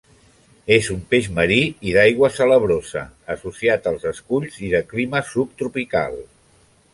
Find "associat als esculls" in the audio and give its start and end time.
3.35-4.57